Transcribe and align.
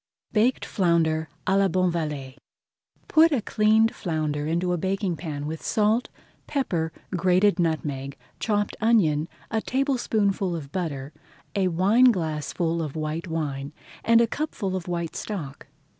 BAKED 0.33 0.65
FLOUNDER 0.65 1.29
À 1.45 1.59
LA 1.59 1.67
BONVALLET 1.67 2.35
Put 3.07 3.31
a 3.31 3.39
cleaned 3.39 3.93
flounder 3.93 4.47
into 4.47 4.73
a 4.73 4.77
baking 4.79 5.15
pan 5.15 5.45
with 5.45 5.61
salt, 5.61 6.09
pepper, 6.47 6.91
grated 7.15 7.59
nutmeg, 7.59 8.17
chopped 8.39 8.75
onion, 8.81 9.27
a 9.51 9.61
tablespoonful 9.61 10.55
of 10.55 10.71
butter, 10.71 11.13
a 11.55 11.67
wineglassful 11.67 12.81
of 12.81 12.95
white 12.95 13.27
wine, 13.27 13.73
and 14.03 14.21
a 14.21 14.25
cupful 14.25 14.75
of 14.75 14.87
white 14.87 15.15
stock. 15.15 15.67